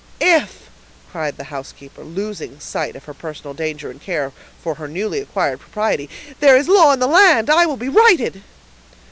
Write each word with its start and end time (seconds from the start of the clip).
"If," 0.19 0.67
cried 1.11 1.37
the 1.37 1.43
housekeeper, 1.53 2.01
losing 2.03 2.59
sight 2.59 2.95
of 2.95 3.03
her 3.03 3.13
personal 3.13 3.53
danger 3.53 3.91
in 3.91 3.99
care 3.99 4.31
for 4.59 4.73
her 4.73 4.87
newly 4.87 5.19
acquired 5.19 5.59
property, 5.59 6.09
"there 6.39 6.57
is 6.57 6.67
law 6.67 6.91
in 6.91 6.97
the 6.99 7.05
land, 7.05 7.51
I 7.51 7.67
will 7.67 7.77
be 7.77 7.87
righted!" 7.89 8.41